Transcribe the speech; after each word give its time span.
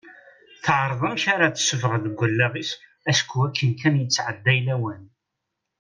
Teɛreḍ 0.63 1.01
amek 1.07 1.23
ara 1.33 1.55
tessuffeɣ 1.55 1.93
deg 2.03 2.15
wallaɣ-is 2.19 2.71
acku 3.11 3.37
akken 3.45 3.71
kan 3.79 3.99
yettɛedday 4.01 4.59
lawan. 4.67 5.03